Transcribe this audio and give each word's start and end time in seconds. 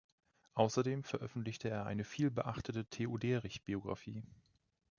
Außerdem 0.55 1.03
veröffentlichte 1.03 1.69
er 1.69 1.85
eine 1.85 2.03
vielbeachtete 2.05 2.85
Theoderich-Biografie. 2.87 4.23